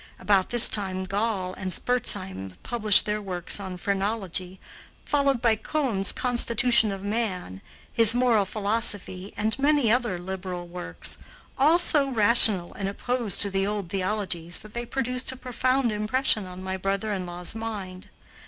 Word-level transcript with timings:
About 0.17 0.49
this 0.49 0.67
time 0.67 1.03
Gall 1.03 1.53
and 1.53 1.71
Spurzheim 1.71 2.57
published 2.63 3.05
their 3.05 3.21
works 3.21 3.59
on 3.59 3.77
phrenology, 3.77 4.59
followed 5.05 5.43
by 5.43 5.55
Combe's 5.55 6.11
"Constitution 6.11 6.91
of 6.91 7.03
Man," 7.03 7.61
his 7.93 8.15
"Moral 8.15 8.45
Philosophy," 8.45 9.31
and 9.37 9.59
many 9.59 9.91
other 9.91 10.17
liberal 10.17 10.65
works, 10.65 11.19
all 11.55 11.77
so 11.77 12.09
rational 12.09 12.73
and 12.73 12.89
opposed 12.89 13.41
to 13.41 13.51
the 13.51 13.67
old 13.67 13.89
theologies 13.91 14.57
that 14.65 14.73
they 14.73 14.87
produced 14.87 15.31
a 15.31 15.35
profound 15.37 15.91
impression 15.91 16.47
on 16.47 16.63
my 16.63 16.77
brother 16.77 17.13
in 17.13 17.27
law's 17.27 17.53
mind. 17.53 18.09